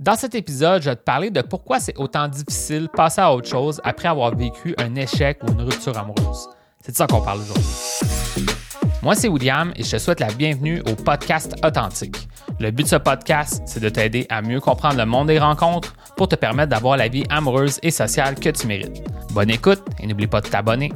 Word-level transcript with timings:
Dans 0.00 0.14
cet 0.14 0.34
épisode, 0.34 0.80
je 0.80 0.88
vais 0.88 0.96
te 0.96 1.02
parler 1.02 1.28
de 1.28 1.42
pourquoi 1.42 1.78
c'est 1.78 1.94
autant 1.98 2.26
difficile 2.26 2.84
de 2.84 2.88
passer 2.88 3.20
à 3.20 3.34
autre 3.34 3.46
chose 3.46 3.82
après 3.84 4.08
avoir 4.08 4.34
vécu 4.34 4.74
un 4.78 4.94
échec 4.94 5.38
ou 5.42 5.52
une 5.52 5.60
rupture 5.60 5.98
amoureuse. 5.98 6.48
C'est 6.80 6.92
de 6.92 6.96
ça 6.96 7.06
qu'on 7.06 7.20
parle 7.20 7.40
aujourd'hui. 7.40 7.66
Moi, 9.02 9.14
c'est 9.14 9.28
William 9.28 9.74
et 9.76 9.82
je 9.82 9.90
te 9.90 9.98
souhaite 9.98 10.20
la 10.20 10.32
bienvenue 10.32 10.80
au 10.90 10.94
podcast 10.94 11.54
Authentique. 11.62 12.16
Le 12.58 12.70
but 12.70 12.84
de 12.84 12.88
ce 12.88 12.96
podcast, 12.96 13.60
c'est 13.66 13.80
de 13.80 13.90
t'aider 13.90 14.26
à 14.30 14.40
mieux 14.40 14.60
comprendre 14.60 14.96
le 14.96 15.04
monde 15.04 15.26
des 15.26 15.38
rencontres 15.38 15.94
pour 16.16 16.28
te 16.28 16.34
permettre 16.34 16.70
d'avoir 16.70 16.96
la 16.96 17.08
vie 17.08 17.24
amoureuse 17.28 17.78
et 17.82 17.90
sociale 17.90 18.36
que 18.36 18.48
tu 18.48 18.66
mérites. 18.66 19.04
Bonne 19.32 19.50
écoute 19.50 19.82
et 19.98 20.06
n'oublie 20.06 20.26
pas 20.26 20.40
de 20.40 20.48
t'abonner. 20.48 20.90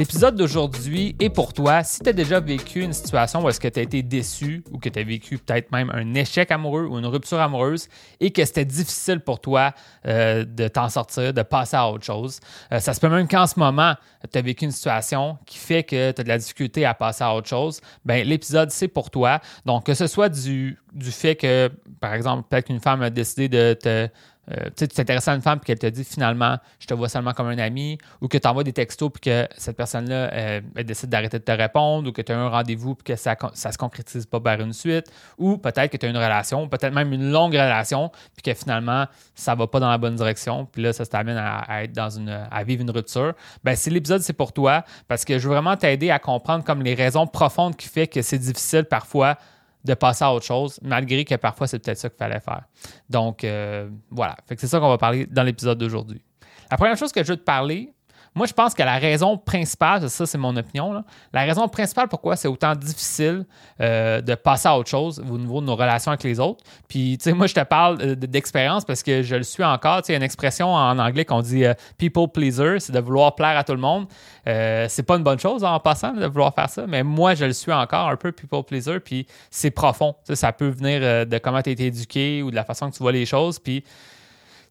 L'épisode 0.00 0.34
d'aujourd'hui 0.34 1.14
est 1.20 1.28
pour 1.28 1.52
toi 1.52 1.84
si 1.84 2.00
tu 2.00 2.08
as 2.08 2.14
déjà 2.14 2.40
vécu 2.40 2.80
une 2.80 2.94
situation 2.94 3.44
où 3.44 3.50
est-ce 3.50 3.60
que 3.60 3.68
tu 3.68 3.80
as 3.80 3.82
été 3.82 4.02
déçu 4.02 4.64
ou 4.72 4.78
que 4.78 4.88
tu 4.88 4.98
as 4.98 5.02
vécu 5.02 5.36
peut-être 5.36 5.70
même 5.72 5.90
un 5.92 6.14
échec 6.14 6.50
amoureux 6.50 6.86
ou 6.86 6.98
une 6.98 7.04
rupture 7.04 7.38
amoureuse 7.38 7.86
et 8.18 8.30
que 8.30 8.42
c'était 8.46 8.64
difficile 8.64 9.20
pour 9.20 9.40
toi 9.40 9.74
euh, 10.06 10.46
de 10.46 10.68
t'en 10.68 10.88
sortir, 10.88 11.34
de 11.34 11.42
passer 11.42 11.76
à 11.76 11.86
autre 11.86 12.06
chose. 12.06 12.40
Euh, 12.72 12.78
ça 12.78 12.94
se 12.94 13.00
peut 13.00 13.10
même 13.10 13.28
qu'en 13.28 13.46
ce 13.46 13.58
moment, 13.58 13.94
tu 14.32 14.38
as 14.38 14.40
vécu 14.40 14.64
une 14.64 14.70
situation 14.70 15.36
qui 15.44 15.58
fait 15.58 15.84
que 15.84 16.12
tu 16.12 16.20
as 16.22 16.24
de 16.24 16.28
la 16.28 16.38
difficulté 16.38 16.86
à 16.86 16.94
passer 16.94 17.22
à 17.22 17.34
autre 17.34 17.48
chose. 17.48 17.82
Ben, 18.06 18.26
l'épisode, 18.26 18.70
c'est 18.70 18.88
pour 18.88 19.10
toi. 19.10 19.40
Donc, 19.66 19.84
que 19.84 19.92
ce 19.92 20.06
soit 20.06 20.30
du, 20.30 20.78
du 20.94 21.10
fait 21.10 21.36
que, 21.36 21.70
par 22.00 22.14
exemple, 22.14 22.48
peut-être 22.48 22.68
qu'une 22.68 22.80
femme 22.80 23.02
a 23.02 23.10
décidé 23.10 23.50
de 23.50 23.74
te 23.74 24.08
euh, 24.50 24.70
tu 24.76 24.88
t'intéresses 24.88 25.28
à 25.28 25.34
une 25.34 25.42
femme 25.42 25.58
et 25.62 25.64
qu'elle 25.64 25.78
te 25.78 25.86
dit 25.86 26.04
finalement, 26.04 26.58
je 26.78 26.86
te 26.86 26.94
vois 26.94 27.08
seulement 27.08 27.32
comme 27.32 27.48
un 27.48 27.58
ami, 27.58 27.98
ou 28.20 28.28
que 28.28 28.38
tu 28.38 28.48
envoies 28.48 28.64
des 28.64 28.72
textos 28.72 29.10
puis 29.10 29.20
que 29.20 29.48
cette 29.56 29.76
personne-là 29.76 30.32
euh, 30.32 30.60
décide 30.84 31.08
d'arrêter 31.08 31.38
de 31.38 31.44
te 31.44 31.52
répondre, 31.52 32.08
ou 32.08 32.12
que 32.12 32.22
tu 32.22 32.32
as 32.32 32.38
un 32.38 32.48
rendez-vous 32.48 32.94
puis 32.94 33.12
que 33.12 33.16
ça 33.16 33.36
ne 33.42 33.72
se 33.72 33.78
concrétise 33.78 34.26
pas 34.26 34.38
vers 34.38 34.60
une 34.60 34.72
suite, 34.72 35.10
ou 35.38 35.58
peut-être 35.58 35.90
que 35.90 35.96
tu 35.96 36.06
as 36.06 36.08
une 36.08 36.16
relation, 36.16 36.68
peut-être 36.68 36.92
même 36.92 37.12
une 37.12 37.30
longue 37.30 37.52
relation, 37.52 38.10
puis 38.34 38.42
que 38.42 38.58
finalement, 38.58 39.06
ça 39.34 39.54
va 39.54 39.66
pas 39.66 39.80
dans 39.80 39.90
la 39.90 39.98
bonne 39.98 40.16
direction, 40.16 40.66
puis 40.66 40.82
là, 40.82 40.92
ça 40.92 41.06
t'amène 41.06 41.38
à, 41.38 41.84
être 41.84 41.92
dans 41.92 42.10
une, 42.10 42.28
à 42.50 42.64
vivre 42.64 42.82
une 42.82 42.90
rupture. 42.90 43.34
Ben, 43.64 43.76
si 43.76 43.90
l'épisode, 43.90 44.22
c'est 44.22 44.32
pour 44.32 44.52
toi, 44.52 44.84
parce 45.08 45.24
que 45.24 45.38
je 45.38 45.48
veux 45.48 45.54
vraiment 45.54 45.76
t'aider 45.76 46.10
à 46.10 46.18
comprendre 46.18 46.64
comme 46.64 46.82
les 46.82 46.94
raisons 46.94 47.26
profondes 47.26 47.76
qui 47.76 47.88
fait 47.88 48.06
que 48.06 48.22
c'est 48.22 48.38
difficile 48.38 48.84
parfois 48.84 49.36
de 49.84 49.94
passer 49.94 50.24
à 50.24 50.32
autre 50.32 50.44
chose, 50.44 50.78
malgré 50.82 51.24
que 51.24 51.34
parfois 51.36 51.66
c'est 51.66 51.78
peut-être 51.78 51.98
ça 51.98 52.08
qu'il 52.08 52.18
fallait 52.18 52.40
faire. 52.40 52.64
Donc 53.08 53.44
euh, 53.44 53.88
voilà, 54.10 54.36
c'est 54.48 54.66
ça 54.66 54.78
qu'on 54.78 54.88
va 54.88 54.98
parler 54.98 55.26
dans 55.26 55.42
l'épisode 55.42 55.78
d'aujourd'hui. 55.78 56.22
La 56.70 56.76
première 56.76 56.96
chose 56.96 57.12
que 57.12 57.22
je 57.22 57.32
veux 57.32 57.36
te 57.36 57.44
parler, 57.44 57.92
moi, 58.34 58.46
je 58.46 58.52
pense 58.52 58.74
que 58.74 58.82
la 58.82 58.98
raison 58.98 59.36
principale, 59.36 60.08
ça 60.08 60.24
c'est 60.24 60.38
mon 60.38 60.56
opinion, 60.56 61.02
la 61.32 61.40
raison 61.42 61.66
principale 61.66 62.06
pourquoi 62.08 62.36
c'est 62.36 62.46
autant 62.46 62.76
difficile 62.76 63.44
euh, 63.80 64.20
de 64.20 64.34
passer 64.36 64.68
à 64.68 64.78
autre 64.78 64.88
chose 64.88 65.20
au 65.28 65.36
niveau 65.36 65.60
de 65.60 65.66
nos 65.66 65.74
relations 65.74 66.12
avec 66.12 66.22
les 66.22 66.38
autres. 66.38 66.62
Puis, 66.88 67.18
tu 67.18 67.24
sais, 67.24 67.32
moi, 67.32 67.48
je 67.48 67.54
te 67.54 67.64
parle 67.64 67.98
euh, 68.00 68.14
d'expérience 68.14 68.84
parce 68.84 69.02
que 69.02 69.22
je 69.22 69.34
le 69.34 69.42
suis 69.42 69.64
encore. 69.64 70.02
Tu 70.02 70.06
sais, 70.06 70.12
il 70.12 70.14
y 70.14 70.16
a 70.16 70.18
une 70.18 70.22
expression 70.22 70.72
en 70.72 70.98
anglais 71.00 71.24
qu'on 71.24 71.42
dit 71.42 71.64
euh, 71.64 71.74
people 71.98 72.28
pleaser, 72.28 72.78
c'est 72.78 72.92
de 72.92 73.00
vouloir 73.00 73.34
plaire 73.34 73.58
à 73.58 73.64
tout 73.64 73.72
le 73.72 73.80
monde. 73.80 74.06
c'est 74.44 75.02
pas 75.02 75.16
une 75.16 75.24
bonne 75.24 75.40
chose 75.40 75.64
en 75.64 75.80
passant 75.80 76.12
de 76.12 76.26
vouloir 76.26 76.54
faire 76.54 76.70
ça, 76.70 76.86
mais 76.86 77.02
moi, 77.02 77.34
je 77.34 77.46
le 77.46 77.52
suis 77.52 77.72
encore 77.72 78.08
un 78.08 78.16
peu 78.16 78.30
people 78.30 78.62
pleaser. 78.62 79.00
Puis, 79.00 79.26
c'est 79.50 79.72
profond. 79.72 80.14
ça 80.34 80.52
peut 80.52 80.68
venir 80.68 81.26
de 81.26 81.38
comment 81.38 81.62
tu 81.62 81.70
as 81.70 81.72
été 81.72 81.86
éduqué 81.86 82.42
ou 82.42 82.50
de 82.50 82.56
la 82.56 82.64
façon 82.64 82.90
que 82.90 82.96
tu 82.96 83.02
vois 83.02 83.12
les 83.12 83.26
choses. 83.26 83.58
Puis, 83.58 83.82
tu 83.82 83.88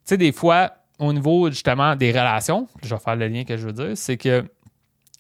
sais, 0.06 0.18
des 0.18 0.32
fois, 0.32 0.72
au 1.00 1.14
niveau 1.14 1.50
justement 1.50 1.96
des 1.96 2.12
relations, 2.12 2.68
je 2.84 2.94
vais 2.94 3.00
faire 3.00 3.16
le 3.16 3.28
lien 3.28 3.44
que 3.44 3.58
je 3.58 3.66
veux 3.66 3.74
dire, 3.74 3.92
c'est 3.96 4.18
que 4.18 4.46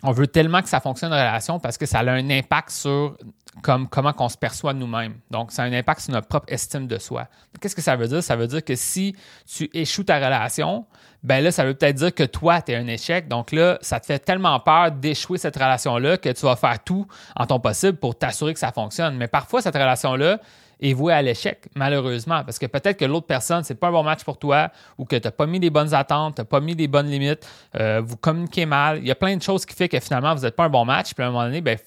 on 0.03 0.11
veut 0.11 0.27
tellement 0.27 0.61
que 0.61 0.69
ça 0.69 0.79
fonctionne 0.79 1.11
en 1.11 1.17
relation 1.17 1.59
parce 1.59 1.77
que 1.77 1.85
ça 1.85 1.99
a 1.99 2.11
un 2.11 2.29
impact 2.29 2.69
sur 2.69 3.17
comme, 3.61 3.89
comment 3.89 4.13
on 4.19 4.29
se 4.29 4.37
perçoit 4.37 4.73
nous-mêmes. 4.73 5.15
Donc, 5.31 5.51
ça 5.51 5.63
a 5.63 5.65
un 5.65 5.73
impact 5.73 6.01
sur 6.01 6.13
notre 6.13 6.27
propre 6.27 6.45
estime 6.51 6.87
de 6.87 6.97
soi. 6.97 7.27
Qu'est-ce 7.59 7.75
que 7.75 7.81
ça 7.81 7.95
veut 7.95 8.07
dire? 8.07 8.23
Ça 8.23 8.35
veut 8.35 8.47
dire 8.47 8.63
que 8.63 8.75
si 8.75 9.15
tu 9.45 9.69
échoues 9.73 10.03
ta 10.03 10.15
relation, 10.15 10.85
ben 11.23 11.43
là, 11.43 11.51
ça 11.51 11.65
veut 11.65 11.73
peut-être 11.73 11.95
dire 11.95 12.13
que 12.13 12.23
toi, 12.23 12.61
tu 12.61 12.71
es 12.71 12.75
un 12.75 12.87
échec. 12.87 13.27
Donc 13.27 13.51
là, 13.51 13.77
ça 13.81 13.99
te 13.99 14.05
fait 14.05 14.19
tellement 14.19 14.59
peur 14.59 14.91
d'échouer 14.91 15.37
cette 15.37 15.55
relation-là 15.55 16.17
que 16.17 16.29
tu 16.29 16.45
vas 16.45 16.55
faire 16.55 16.81
tout 16.83 17.05
en 17.35 17.45
ton 17.45 17.59
possible 17.59 17.97
pour 17.97 18.17
t'assurer 18.17 18.53
que 18.53 18.59
ça 18.59 18.71
fonctionne. 18.71 19.17
Mais 19.17 19.27
parfois, 19.27 19.61
cette 19.61 19.75
relation-là, 19.75 20.39
est 20.79 20.93
voué 20.93 21.13
à 21.13 21.21
l'échec, 21.21 21.67
malheureusement, 21.75 22.43
parce 22.43 22.59
que 22.59 22.65
peut-être 22.65 22.97
que 22.97 23.05
l'autre 23.05 23.27
personne, 23.27 23.63
c'est 23.63 23.75
pas 23.75 23.87
un 23.87 23.91
bon 23.91 24.03
match 24.03 24.23
pour 24.23 24.37
toi 24.37 24.69
ou 24.97 25.05
que 25.05 25.15
tu 25.15 25.27
n'as 25.27 25.31
pas 25.31 25.45
mis 25.45 25.59
les 25.59 25.69
bonnes 25.69 25.93
attentes, 25.93 26.35
tu 26.35 26.45
pas 26.45 26.59
mis 26.59 26.75
les 26.75 26.87
bonnes 26.87 27.07
limites, 27.07 27.47
euh, 27.79 28.01
vous 28.03 28.17
communiquez 28.17 28.65
mal. 28.65 28.99
Il 28.99 29.07
y 29.07 29.11
a 29.11 29.15
plein 29.15 29.35
de 29.35 29.41
choses 29.41 29.65
qui 29.65 29.75
font 29.75 29.87
que 29.87 29.99
finalement, 29.99 30.33
vous 30.35 30.41
n'êtes 30.41 30.55
pas 30.55 30.65
un 30.65 30.69
bon 30.69 30.85
match, 30.85 31.13
puis 31.13 31.23
à 31.23 31.27
un 31.27 31.31
moment 31.31 31.45
donné, 31.45 31.61
ben, 31.61 31.77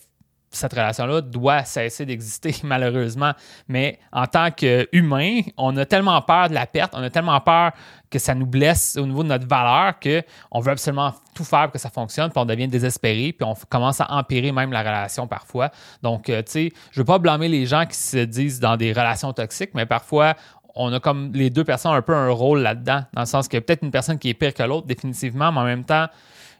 cette 0.52 0.72
relation-là 0.72 1.20
doit 1.20 1.64
cesser 1.64 2.06
d'exister, 2.06 2.54
malheureusement. 2.62 3.32
Mais 3.68 3.98
en 4.12 4.26
tant 4.26 4.50
qu'humain, 4.50 5.40
on 5.56 5.76
a 5.76 5.84
tellement 5.84 6.20
peur 6.22 6.48
de 6.48 6.54
la 6.54 6.66
perte, 6.66 6.94
on 6.96 7.02
a 7.02 7.10
tellement 7.10 7.40
peur 7.40 7.72
que 8.10 8.18
ça 8.18 8.34
nous 8.34 8.46
blesse 8.46 8.96
au 8.96 9.06
niveau 9.06 9.22
de 9.22 9.28
notre 9.28 9.46
valeur 9.46 9.94
qu'on 9.98 10.60
veut 10.60 10.72
absolument 10.72 11.14
tout 11.34 11.44
faire 11.44 11.64
pour 11.64 11.72
que 11.72 11.78
ça 11.78 11.88
fonctionne, 11.88 12.30
puis 12.30 12.38
on 12.38 12.44
devient 12.44 12.68
désespéré, 12.68 13.32
puis 13.32 13.48
on 13.48 13.54
commence 13.68 14.00
à 14.00 14.12
empirer 14.12 14.52
même 14.52 14.70
la 14.70 14.80
relation 14.80 15.26
parfois. 15.26 15.70
Donc, 16.02 16.28
euh, 16.28 16.42
tu 16.42 16.52
sais, 16.52 16.72
je 16.90 17.00
veux 17.00 17.06
pas 17.06 17.18
blâmer 17.18 17.48
les 17.48 17.64
gens 17.64 17.86
qui 17.86 17.96
se 17.96 18.18
disent 18.18 18.60
dans 18.60 18.76
des 18.76 18.92
relations 18.92 19.32
toxiques, 19.32 19.70
mais 19.74 19.86
parfois, 19.86 20.34
on 20.74 20.92
a 20.92 21.00
comme 21.00 21.32
les 21.32 21.50
deux 21.50 21.64
personnes 21.64 21.92
un 21.92 22.02
peu 22.02 22.14
un 22.14 22.30
rôle 22.30 22.60
là-dedans, 22.60 23.04
dans 23.12 23.22
le 23.22 23.26
sens 23.26 23.46
a 23.46 23.60
peut-être 23.60 23.82
une 23.82 23.90
personne 23.90 24.18
qui 24.18 24.30
est 24.30 24.34
pire 24.34 24.54
que 24.54 24.62
l'autre, 24.62 24.86
définitivement, 24.86 25.52
mais 25.52 25.60
en 25.60 25.64
même 25.64 25.84
temps, 25.84 26.06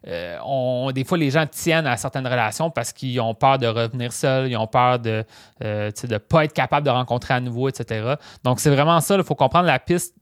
euh, 0.06 0.92
des 0.92 1.04
fois, 1.04 1.18
les 1.18 1.30
gens 1.30 1.46
tiennent 1.46 1.86
à 1.86 1.96
certaines 1.96 2.26
relations 2.26 2.70
parce 2.70 2.92
qu'ils 2.92 3.20
ont 3.20 3.34
peur 3.34 3.58
de 3.58 3.66
revenir 3.66 4.12
seuls, 4.12 4.50
ils 4.50 4.56
ont 4.56 4.66
peur 4.66 4.98
de 4.98 5.24
ne 5.60 5.64
euh, 5.64 6.18
pas 6.28 6.44
être 6.44 6.52
capable 6.52 6.86
de 6.86 6.90
rencontrer 6.90 7.34
à 7.34 7.40
nouveau, 7.40 7.68
etc. 7.68 8.14
Donc, 8.44 8.60
c'est 8.60 8.70
vraiment 8.70 9.00
ça. 9.00 9.16
Il 9.16 9.24
faut 9.24 9.34
comprendre 9.34 9.66
la 9.66 9.78
piste. 9.78 10.14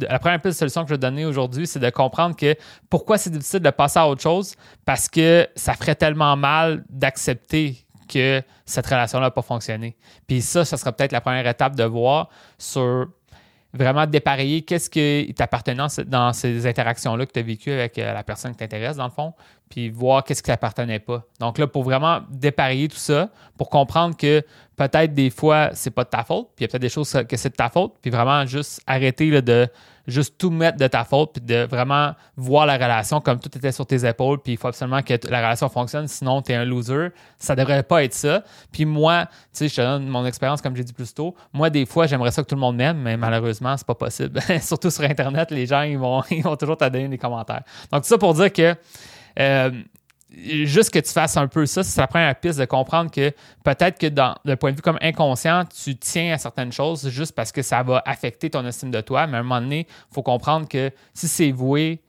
La 0.00 0.18
première 0.18 0.40
piste 0.40 0.54
de 0.54 0.58
solution 0.58 0.82
que 0.82 0.88
je 0.88 0.94
vais 0.94 0.98
donner 0.98 1.26
aujourd'hui, 1.26 1.66
c'est 1.66 1.78
de 1.78 1.90
comprendre 1.90 2.34
que 2.34 2.56
pourquoi 2.88 3.18
c'est 3.18 3.30
difficile 3.30 3.60
de 3.60 3.70
passer 3.70 3.98
à 3.98 4.08
autre 4.08 4.22
chose? 4.22 4.54
Parce 4.86 5.08
que 5.08 5.46
ça 5.54 5.74
ferait 5.74 5.94
tellement 5.94 6.34
mal 6.34 6.82
d'accepter 6.88 7.76
que 8.08 8.42
cette 8.64 8.86
relation-là 8.86 9.26
n'a 9.26 9.30
pas 9.30 9.42
fonctionné. 9.42 9.96
Puis 10.26 10.40
ça, 10.40 10.64
ça 10.64 10.78
sera 10.78 10.92
peut-être 10.92 11.12
la 11.12 11.20
première 11.20 11.46
étape 11.46 11.76
de 11.76 11.84
voir 11.84 12.30
sur 12.58 13.06
vraiment 13.72 14.06
dépareiller 14.06 14.62
qu'est-ce 14.62 14.90
qui 14.90 15.32
t'appartenait 15.34 15.82
dans 16.06 16.32
ces 16.32 16.66
interactions-là 16.66 17.26
que 17.26 17.32
tu 17.32 17.40
as 17.40 17.42
vécues 17.42 17.72
avec 17.72 17.98
euh, 17.98 18.12
la 18.12 18.22
personne 18.22 18.52
qui 18.52 18.58
t'intéresse, 18.58 18.96
dans 18.96 19.06
le 19.06 19.10
fond, 19.10 19.32
puis 19.72 19.88
voir 19.88 20.22
qu'est-ce 20.22 20.42
qui 20.42 20.48
t'appartenait 20.48 20.98
pas. 20.98 21.22
Donc 21.40 21.56
là, 21.56 21.66
pour 21.66 21.82
vraiment 21.82 22.20
dépareiller 22.28 22.88
tout 22.88 22.98
ça, 22.98 23.30
pour 23.56 23.70
comprendre 23.70 24.14
que 24.14 24.44
peut-être 24.76 25.14
des 25.14 25.30
fois, 25.30 25.70
c'est 25.72 25.90
pas 25.90 26.04
de 26.04 26.10
ta 26.10 26.24
faute, 26.24 26.48
puis 26.54 26.62
il 26.62 26.64
y 26.64 26.64
a 26.66 26.68
peut-être 26.68 26.82
des 26.82 26.90
choses 26.90 27.10
que 27.26 27.36
c'est 27.38 27.48
de 27.48 27.54
ta 27.54 27.70
faute, 27.70 27.94
puis 28.02 28.10
vraiment 28.10 28.44
juste 28.44 28.82
arrêter 28.86 29.40
de 29.40 29.66
juste 30.06 30.36
tout 30.36 30.50
mettre 30.50 30.76
de 30.76 30.86
ta 30.86 31.04
faute, 31.04 31.32
puis 31.32 31.42
de 31.42 31.64
vraiment 31.64 32.12
voir 32.36 32.66
la 32.66 32.74
relation 32.74 33.22
comme 33.22 33.38
tout 33.38 33.48
était 33.56 33.72
sur 33.72 33.86
tes 33.86 34.06
épaules, 34.06 34.40
puis 34.42 34.52
il 34.52 34.58
faut 34.58 34.68
absolument 34.68 35.00
que 35.00 35.14
la 35.26 35.38
relation 35.38 35.70
fonctionne, 35.70 36.06
sinon 36.06 36.42
tu 36.42 36.52
es 36.52 36.54
un 36.54 36.66
loser. 36.66 37.08
Ça 37.38 37.56
devrait 37.56 37.82
pas 37.82 38.04
être 38.04 38.12
ça. 38.12 38.42
Puis 38.72 38.84
moi, 38.84 39.24
tu 39.24 39.30
sais, 39.52 39.68
je 39.68 39.76
te 39.76 39.80
donne 39.80 40.06
mon 40.06 40.26
expérience, 40.26 40.60
comme 40.60 40.76
j'ai 40.76 40.84
dit 40.84 40.92
plus 40.92 41.14
tôt. 41.14 41.34
Moi, 41.54 41.70
des 41.70 41.86
fois, 41.86 42.06
j'aimerais 42.06 42.30
ça 42.30 42.42
que 42.42 42.48
tout 42.48 42.56
le 42.56 42.60
monde 42.60 42.76
m'aime, 42.76 42.98
mais 42.98 43.16
malheureusement, 43.16 43.74
c'est 43.78 43.86
pas 43.86 43.94
possible. 43.94 44.38
Surtout 44.60 44.90
sur 44.90 45.04
Internet, 45.04 45.50
les 45.50 45.64
gens, 45.64 45.80
ils 45.80 45.96
vont, 45.96 46.22
ils 46.30 46.42
vont 46.42 46.56
toujours 46.56 46.76
te 46.76 46.84
donner 46.84 47.08
des 47.08 47.18
commentaires. 47.18 47.62
Donc, 47.90 48.02
tout 48.02 48.08
ça 48.08 48.18
pour 48.18 48.34
dire 48.34 48.52
que 48.52 48.76
euh, 49.38 49.70
juste 50.30 50.90
que 50.90 50.98
tu 50.98 51.10
fasses 51.10 51.36
un 51.36 51.48
peu 51.48 51.66
ça, 51.66 51.82
c'est 51.82 52.00
la 52.00 52.06
première 52.06 52.34
piste 52.38 52.58
de 52.58 52.64
comprendre 52.64 53.10
que 53.10 53.32
peut-être 53.64 53.98
que 53.98 54.06
le 54.44 54.56
point 54.56 54.70
de 54.70 54.76
vue 54.76 54.82
comme 54.82 54.98
inconscient, 55.00 55.64
tu 55.66 55.96
tiens 55.96 56.34
à 56.34 56.38
certaines 56.38 56.72
choses 56.72 57.08
juste 57.08 57.34
parce 57.34 57.52
que 57.52 57.62
ça 57.62 57.82
va 57.82 58.02
affecter 58.06 58.50
ton 58.50 58.64
estime 58.66 58.90
de 58.90 59.00
toi. 59.00 59.26
Mais 59.26 59.36
à 59.36 59.40
un 59.40 59.42
moment 59.42 59.60
donné, 59.60 59.86
il 59.88 60.14
faut 60.14 60.22
comprendre 60.22 60.68
que 60.68 60.90
si 61.14 61.28
c'est 61.28 61.52
voué 61.52 62.00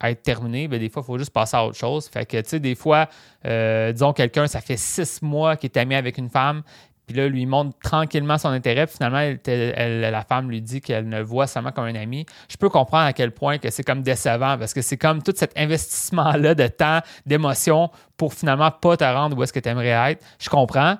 à 0.00 0.10
être 0.10 0.22
terminé, 0.22 0.66
bien, 0.66 0.78
des 0.78 0.88
fois, 0.88 1.02
il 1.02 1.06
faut 1.06 1.18
juste 1.18 1.32
passer 1.32 1.56
à 1.56 1.64
autre 1.64 1.76
chose. 1.76 2.08
Fait 2.08 2.24
que, 2.24 2.40
tu 2.40 2.48
sais, 2.48 2.60
des 2.60 2.74
fois, 2.74 3.08
euh, 3.44 3.92
disons, 3.92 4.14
quelqu'un, 4.14 4.46
ça 4.46 4.62
fait 4.62 4.78
six 4.78 5.20
mois 5.20 5.56
qu'il 5.56 5.68
est 5.68 5.76
ami 5.76 5.94
avec 5.94 6.16
une 6.16 6.30
femme, 6.30 6.62
puis 7.10 7.18
là, 7.18 7.28
lui 7.28 7.44
montre 7.44 7.76
tranquillement 7.82 8.38
son 8.38 8.50
intérêt. 8.50 8.86
Puis 8.86 8.98
finalement, 8.98 9.34
la 9.44 10.22
femme 10.22 10.48
lui 10.48 10.62
dit 10.62 10.80
qu'elle 10.80 11.08
ne 11.08 11.20
voit 11.20 11.48
seulement 11.48 11.72
comme 11.72 11.86
un 11.86 11.96
ami. 11.96 12.24
Je 12.48 12.56
peux 12.56 12.68
comprendre 12.68 13.06
à 13.06 13.12
quel 13.12 13.32
point 13.32 13.58
que 13.58 13.68
c'est 13.68 13.82
comme 13.82 14.02
décevant 14.02 14.56
parce 14.56 14.72
que 14.72 14.80
c'est 14.80 14.96
comme 14.96 15.20
tout 15.20 15.32
cet 15.34 15.58
investissement-là 15.58 16.54
de 16.54 16.68
temps, 16.68 17.00
d'émotion 17.26 17.90
pour 18.16 18.32
finalement 18.32 18.70
pas 18.70 18.96
te 18.96 19.02
rendre 19.02 19.36
où 19.36 19.42
est-ce 19.42 19.52
que 19.52 19.58
tu 19.58 19.68
aimerais 19.68 20.12
être. 20.12 20.24
Je 20.38 20.48
comprends. 20.48 20.98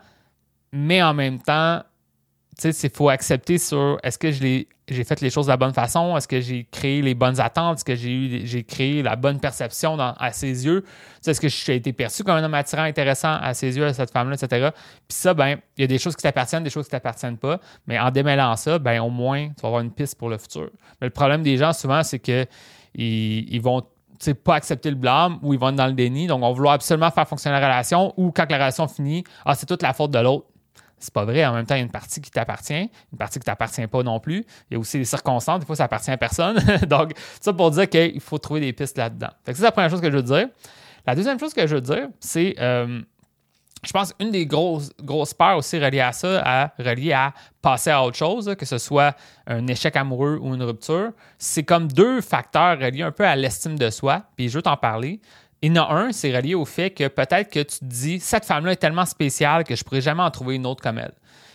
Mais 0.73 1.00
en 1.00 1.14
même 1.14 1.40
temps, 1.40 1.84
tu 2.61 2.73
sais, 2.73 2.88
il 2.88 2.93
faut 2.93 3.08
accepter 3.08 3.58
sur 3.58 3.99
est-ce 4.02 4.19
que 4.19 4.32
j'ai 4.94 5.04
fait 5.04 5.20
les 5.20 5.31
choses 5.31 5.46
de 5.46 5.50
la 5.50 5.56
bonne 5.56 5.72
façon, 5.72 6.16
est-ce 6.16 6.28
que 6.28 6.40
j'ai 6.40 6.66
créé 6.70 7.02
les 7.02 7.14
bonnes 7.14 7.40
attentes, 7.40 7.78
est-ce 7.78 7.84
que 7.84 7.94
j'ai 7.94 8.42
j'ai 8.44 8.64
créé 8.64 9.02
la 9.02 9.16
bonne 9.16 9.40
perception 9.40 9.98
à 9.98 10.32
ses 10.32 10.66
yeux, 10.66 10.84
est-ce 11.26 11.40
que 11.40 11.48
j'ai 11.48 11.76
été 11.76 11.92
perçu 11.92 12.25
comme 12.25 12.37
un 12.37 12.44
homme 12.44 12.54
attirant, 12.54 12.82
intéressant 12.82 13.34
à 13.40 13.54
ses 13.54 13.76
yeux, 13.76 13.87
à 13.87 13.92
cette 13.92 14.10
femme-là, 14.10 14.37
etc. 14.40 14.70
Puis 15.08 15.16
ça, 15.16 15.34
ben, 15.34 15.58
il 15.76 15.82
y 15.82 15.84
a 15.84 15.87
des 15.87 15.98
choses 15.98 16.16
qui 16.16 16.22
t'appartiennent, 16.22 16.64
des 16.64 16.70
choses 16.70 16.87
qui 16.87 16.94
ne 16.94 16.98
t'appartiennent 16.98 17.38
pas, 17.38 17.60
mais 17.87 17.98
en 17.98 18.10
démêlant 18.10 18.56
ça, 18.56 18.78
ben, 18.78 19.00
au 19.00 19.10
moins, 19.10 19.48
tu 19.48 19.62
vas 19.62 19.69
avoir 19.69 19.82
une 19.82 19.92
piste 19.92 20.19
pour 20.19 20.28
le 20.28 20.38
futur. 20.38 20.70
Mais 21.00 21.06
le 21.06 21.12
problème 21.12 21.43
des 21.43 21.56
gens, 21.56 21.72
souvent, 21.72 22.02
c'est 22.02 22.19
qu'ils 22.19 22.46
ils 22.94 23.60
vont 23.60 23.82
pas 24.44 24.54
accepter 24.56 24.90
le 24.90 24.96
blâme 24.96 25.38
ou 25.43 25.54
ils 25.54 25.58
vont 25.58 25.70
être 25.70 25.76
dans 25.76 25.86
le 25.86 25.94
déni. 25.94 26.26
Donc, 26.26 26.43
on 26.43 26.48
va 26.48 26.54
vouloir 26.54 26.75
absolument 26.75 27.10
faire 27.10 27.26
fonctionner 27.26 27.58
la 27.58 27.66
relation 27.66 28.12
ou 28.16 28.31
quand 28.31 28.50
la 28.50 28.56
relation 28.56 28.86
finit, 28.86 29.25
ah, 29.44 29.54
c'est 29.54 29.66
toute 29.66 29.82
la 29.82 29.93
faute 29.93 30.10
de 30.10 30.19
l'autre. 30.19 30.46
C'est 31.00 31.12
pas 31.12 31.25
vrai. 31.25 31.44
En 31.44 31.55
même 31.55 31.67
temps, 31.67 31.75
il 31.75 31.79
y 31.79 31.81
a 31.81 31.85
une 31.85 31.91
partie 31.91 32.20
qui 32.20 32.31
t'appartient, 32.31 32.75
une 32.75 33.19
partie 33.19 33.38
qui 33.38 33.44
t'appartient 33.44 33.87
pas 33.87 34.02
non 34.02 34.20
plus. 34.20 34.44
Il 34.70 34.75
y 34.75 34.76
a 34.76 34.79
aussi 34.79 34.99
les 34.99 35.05
circonstances, 35.05 35.61
des 35.61 35.67
fois, 35.67 35.76
ça 35.76 35.85
appartient 35.85 36.11
à 36.11 36.17
personne. 36.17 36.58
Donc, 36.87 37.12
ça 37.41 37.52
pour 37.52 37.70
dire 37.70 37.88
qu'il 37.88 38.20
faut 38.20 38.38
trouver 38.38 38.61
des 38.61 38.73
pistes 38.73 38.99
là-dedans. 38.99 39.31
Fait 39.44 39.52
que 39.52 39.58
c'est 39.58 39.64
la 39.64 39.73
première 39.73 39.91
chose 39.91 40.00
que 40.00 40.11
je 40.11 40.17
veux 40.17 40.23
dire. 40.23 40.49
La 41.06 41.14
deuxième 41.14 41.38
chose 41.41 41.55
que 41.55 41.67
je 41.67 41.75
veux 41.75 41.81
dire, 41.81 42.08
c'est, 42.20 42.55
euh, 42.61 43.00
je 43.82 43.93
pense, 43.93 44.14
une 44.20 44.31
des 44.31 44.44
grosses, 44.44 44.91
grosses 45.02 45.32
peurs 45.32 45.56
aussi 45.56 45.79
reliées 45.79 46.00
à 46.00 46.12
ça, 46.12 46.43
à, 46.44 46.73
à 46.79 47.35
passer 47.62 47.91
à 47.91 48.05
autre 48.05 48.17
chose, 48.17 48.55
que 48.58 48.67
ce 48.67 48.76
soit 48.76 49.17
un 49.46 49.67
échec 49.67 49.96
amoureux 49.96 50.38
ou 50.41 50.55
une 50.55 50.62
rupture, 50.62 51.12
c'est 51.38 51.64
comme 51.64 51.88
deux 51.88 52.20
facteurs 52.20 52.79
reliés 52.79 53.03
un 53.03 53.12
peu 53.12 53.25
à 53.26 53.35
l'estime 53.35 53.79
de 53.79 53.88
soi. 53.88 54.25
Puis 54.37 54.50
je 54.50 54.58
veux 54.58 54.62
t'en 54.62 54.76
parler. 54.76 55.20
Il 55.62 55.76
y 55.76 55.78
en 55.78 55.84
a 55.84 55.92
un, 55.92 56.12
c'est 56.12 56.34
relié 56.34 56.54
au 56.54 56.64
fait 56.64 56.90
que 56.90 57.06
peut-être 57.08 57.50
que 57.50 57.60
tu 57.60 57.78
te 57.78 57.84
dis, 57.84 58.18
cette 58.20 58.46
femme-là 58.46 58.72
est 58.72 58.76
tellement 58.76 59.04
spéciale 59.04 59.64
que 59.64 59.74
je 59.74 59.82
ne 59.82 59.84
pourrais 59.84 60.00
jamais 60.00 60.22
en 60.22 60.30
trouver 60.30 60.54
une 60.56 60.66
autre 60.66 60.82
comme 60.82 60.98
elle. 60.98 61.12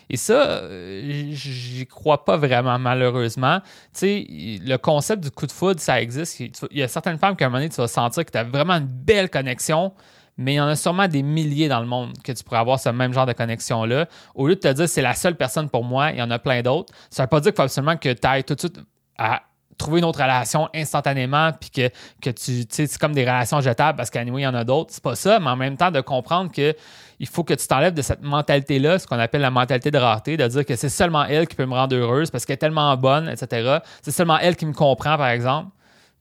Et 0.09 0.17
ça, 0.17 0.33
euh, 0.33 1.01
j'y 1.31 1.87
crois 1.87 2.25
pas 2.25 2.37
vraiment, 2.37 2.77
malheureusement. 2.77 3.61
Tu 3.93 3.99
sais, 3.99 4.27
le 4.29 4.77
concept 4.77 5.23
du 5.23 5.31
coup 5.31 5.47
de 5.47 5.51
foudre, 5.51 5.79
ça 5.79 5.99
existe. 6.01 6.39
Il 6.39 6.77
y 6.77 6.83
a 6.83 6.87
certaines 6.87 7.17
femmes 7.17 7.35
qu'à 7.35 7.45
un 7.45 7.49
moment 7.49 7.57
donné, 7.57 7.69
tu 7.69 7.77
vas 7.77 7.87
sentir 7.87 8.23
que 8.23 8.31
tu 8.31 8.37
as 8.37 8.43
vraiment 8.43 8.73
une 8.73 8.85
belle 8.85 9.29
connexion, 9.29 9.93
mais 10.37 10.53
il 10.53 10.57
y 10.57 10.61
en 10.61 10.67
a 10.67 10.75
sûrement 10.75 11.07
des 11.07 11.23
milliers 11.23 11.67
dans 11.67 11.79
le 11.79 11.87
monde 11.87 12.13
que 12.23 12.31
tu 12.31 12.43
pourrais 12.43 12.59
avoir 12.59 12.79
ce 12.79 12.89
même 12.89 13.13
genre 13.13 13.25
de 13.25 13.33
connexion-là. 13.33 14.07
Au 14.35 14.47
lieu 14.47 14.55
de 14.55 14.59
te 14.59 14.71
dire 14.71 14.87
c'est 14.87 15.01
la 15.01 15.15
seule 15.15 15.35
personne 15.35 15.69
pour 15.69 15.83
moi, 15.83 16.11
il 16.11 16.17
y 16.17 16.21
en 16.21 16.29
a 16.29 16.37
plein 16.37 16.61
d'autres, 16.61 16.93
ça 17.09 17.23
ne 17.23 17.25
veut 17.25 17.29
pas 17.29 17.39
dire 17.39 17.51
qu'il 17.51 17.57
faut 17.57 17.63
absolument 17.63 17.97
que 17.97 18.13
tu 18.13 18.27
ailles 18.27 18.43
tout 18.43 18.55
de 18.55 18.59
suite 18.59 18.79
à 19.17 19.43
trouver 19.77 20.00
une 20.00 20.06
autre 20.06 20.22
relation 20.22 20.69
instantanément, 20.74 21.51
puis 21.60 21.69
que, 21.69 21.89
que 22.22 22.30
tu 22.30 22.66
sais, 22.69 22.88
c'est 22.88 22.98
comme 22.98 23.13
des 23.13 23.24
relations 23.24 23.62
jetables 23.62 23.98
parce 23.98 24.10
qu'à 24.10 24.24
il 24.24 24.39
y 24.39 24.48
en 24.48 24.54
a 24.54 24.63
d'autres. 24.63 24.92
C'est 24.94 25.04
pas 25.04 25.16
ça, 25.16 25.39
mais 25.39 25.50
en 25.50 25.56
même 25.56 25.77
temps, 25.77 25.92
de 25.92 26.01
comprendre 26.01 26.51
que 26.51 26.75
il 27.19 27.27
faut 27.27 27.44
que 27.44 27.54
tu 27.54 27.68
t'enlèves 27.68 27.94
de 27.94 28.01
cette 28.01 28.22
mentalité-là, 28.22 29.00
ce 29.00 29.07
qu'on 29.07 29.19
appelle 29.19 29.42
la 29.42 29.51
mentalité 29.51 29.92
de 29.92 29.98
rareté, 29.98 30.38
de 30.38 30.48
dire 30.48 30.66
que 30.66 30.75
c'est 30.75 30.89
seulement 30.89 31.25
elle 31.25 31.48
qui 31.48 31.56
peut 31.56 31.66
me 31.66 31.74
rendre 31.74 31.95
heureuse 31.95 32.30
parce 32.30 32.45
qu'elle 32.45 32.56
est 32.56 32.57
tellement 32.57 32.95
bonne, 32.98 33.30
etc. 33.30 33.80
C'est 34.01 34.12
seulement 34.12 34.38
elle 34.39 34.56
qui 34.56 34.66
me 34.66 34.74
comprend, 34.74 35.18
par 35.18 35.30
exemple. 35.30 35.69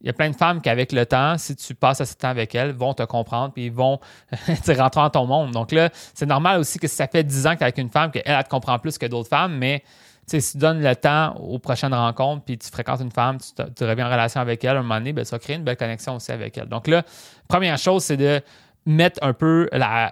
Il 0.00 0.08
y 0.08 0.10
a 0.10 0.12
plein 0.12 0.28
de 0.28 0.36
femmes 0.36 0.60
qui, 0.60 0.68
avec 0.68 0.92
le 0.92 1.06
temps, 1.06 1.38
si 1.38 1.56
tu 1.56 1.74
passes 1.74 2.00
assez 2.00 2.14
de 2.14 2.18
temps 2.18 2.28
avec 2.28 2.54
elles, 2.54 2.72
vont 2.72 2.92
te 2.92 3.02
comprendre 3.04 3.54
puis 3.54 3.70
vont 3.70 3.98
rentrer 4.68 5.00
dans 5.00 5.10
ton 5.10 5.24
monde. 5.24 5.52
Donc 5.52 5.72
là, 5.72 5.88
c'est 6.12 6.26
normal 6.26 6.60
aussi 6.60 6.78
que 6.78 6.86
si 6.86 6.94
ça 6.94 7.08
fait 7.08 7.24
10 7.24 7.46
ans 7.46 7.52
que 7.52 7.58
tu 7.58 7.60
es 7.60 7.64
avec 7.64 7.78
une 7.78 7.88
femme, 7.88 8.10
qu'elle, 8.10 8.22
elle 8.26 8.44
te 8.44 8.50
comprend 8.50 8.78
plus 8.78 8.98
que 8.98 9.06
d'autres 9.06 9.30
femmes, 9.30 9.56
mais 9.56 9.82
si 10.26 10.52
tu 10.52 10.58
donnes 10.58 10.82
le 10.82 10.96
temps 10.96 11.34
aux 11.36 11.58
prochaines 11.58 11.94
rencontres, 11.94 12.44
puis 12.44 12.58
tu 12.58 12.68
fréquentes 12.68 13.00
une 13.00 13.10
femme, 13.12 13.38
tu, 13.38 13.84
reviens 13.84 14.06
en 14.06 14.10
relation 14.10 14.40
avec 14.40 14.64
elle, 14.64 14.76
à 14.76 14.80
un 14.80 14.82
moment 14.82 14.96
donné, 14.96 15.12
ben, 15.12 15.24
ça 15.24 15.38
crée 15.38 15.54
une 15.54 15.64
belle 15.64 15.76
connexion 15.76 16.16
aussi 16.16 16.32
avec 16.32 16.56
elle. 16.56 16.68
Donc 16.68 16.86
là, 16.86 17.02
première 17.48 17.78
chose, 17.78 18.04
c'est 18.04 18.16
de 18.16 18.40
mettre 18.86 19.18
un 19.22 19.32
peu 19.32 19.68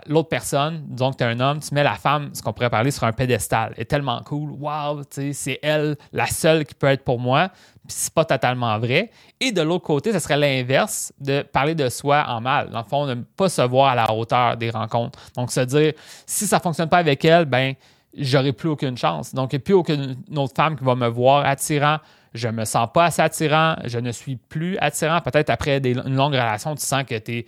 l'autre 0.06 0.28
personne, 0.28 0.82
disons 0.86 1.12
que 1.12 1.18
tu 1.18 1.24
es 1.24 1.26
un 1.26 1.40
homme, 1.40 1.60
tu 1.60 1.74
mets 1.74 1.82
la 1.82 1.94
femme, 1.94 2.30
ce 2.32 2.42
qu'on 2.42 2.52
pourrait 2.52 2.70
parler, 2.70 2.90
sur 2.90 3.04
un 3.04 3.12
pédestal. 3.12 3.72
Elle 3.76 3.82
est 3.82 3.86
tellement 3.86 4.20
cool. 4.22 4.50
Wow, 4.52 5.02
c'est 5.10 5.58
elle 5.62 5.96
la 6.12 6.26
seule 6.26 6.64
qui 6.64 6.74
peut 6.74 6.86
être 6.86 7.04
pour 7.04 7.18
moi. 7.18 7.50
Puis 7.86 7.96
c'est 7.98 8.14
pas 8.14 8.24
totalement 8.24 8.78
vrai. 8.78 9.10
Et 9.40 9.52
de 9.52 9.60
l'autre 9.60 9.84
côté, 9.84 10.12
ce 10.12 10.20
serait 10.20 10.36
l'inverse 10.36 11.12
de 11.20 11.42
parler 11.42 11.74
de 11.74 11.88
soi 11.88 12.24
en 12.28 12.40
mal. 12.40 12.70
Dans 12.70 12.78
le 12.78 12.84
fond, 12.84 13.06
ne 13.06 13.14
pas 13.14 13.48
se 13.48 13.62
voir 13.62 13.90
à 13.90 13.94
la 13.94 14.12
hauteur 14.12 14.56
des 14.56 14.70
rencontres. 14.70 15.18
Donc, 15.36 15.50
se 15.50 15.60
dire, 15.60 15.92
si 16.24 16.46
ça 16.46 16.60
fonctionne 16.60 16.88
pas 16.88 16.98
avec 16.98 17.24
elle, 17.24 17.44
ben 17.44 17.74
j'aurai 18.16 18.52
plus 18.52 18.68
aucune 18.68 18.96
chance. 18.96 19.34
Donc, 19.34 19.52
il 19.52 19.56
n'y 19.56 19.62
a 19.62 19.64
plus 19.64 19.74
aucune 19.74 20.16
autre 20.36 20.54
femme 20.54 20.76
qui 20.76 20.84
va 20.84 20.94
me 20.94 21.08
voir 21.08 21.44
attirant. 21.46 21.98
Je 22.34 22.48
me 22.48 22.64
sens 22.64 22.88
pas 22.92 23.06
assez 23.06 23.20
attirant. 23.20 23.76
Je 23.84 23.98
ne 23.98 24.10
suis 24.10 24.36
plus 24.36 24.78
attirant. 24.78 25.20
Peut-être 25.20 25.50
après 25.50 25.78
une 25.78 26.14
longue 26.14 26.32
relation, 26.32 26.74
tu 26.74 26.84
sens 26.84 27.04
que 27.04 27.18
tu 27.18 27.38
es. 27.38 27.46